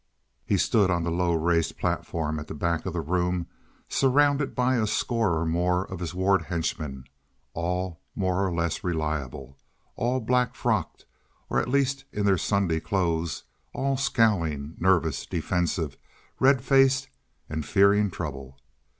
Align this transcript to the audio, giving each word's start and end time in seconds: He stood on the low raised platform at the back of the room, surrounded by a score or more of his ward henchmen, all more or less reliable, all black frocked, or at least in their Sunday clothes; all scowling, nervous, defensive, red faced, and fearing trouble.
He 0.47 0.57
stood 0.57 0.89
on 0.89 1.03
the 1.03 1.11
low 1.11 1.33
raised 1.35 1.77
platform 1.77 2.39
at 2.39 2.47
the 2.47 2.55
back 2.55 2.87
of 2.87 2.93
the 2.93 3.01
room, 3.01 3.45
surrounded 3.87 4.55
by 4.55 4.77
a 4.77 4.87
score 4.87 5.39
or 5.39 5.45
more 5.45 5.85
of 5.85 5.99
his 5.99 6.15
ward 6.15 6.45
henchmen, 6.45 7.03
all 7.53 7.99
more 8.15 8.43
or 8.43 8.51
less 8.51 8.83
reliable, 8.83 9.59
all 9.95 10.19
black 10.19 10.55
frocked, 10.55 11.05
or 11.51 11.59
at 11.59 11.69
least 11.69 12.05
in 12.11 12.25
their 12.25 12.39
Sunday 12.39 12.79
clothes; 12.79 13.43
all 13.73 13.95
scowling, 13.95 14.73
nervous, 14.79 15.27
defensive, 15.27 15.97
red 16.39 16.63
faced, 16.63 17.07
and 17.47 17.63
fearing 17.63 18.09
trouble. 18.09 18.57